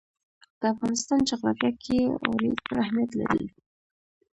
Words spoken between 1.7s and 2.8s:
کې اوړي ستر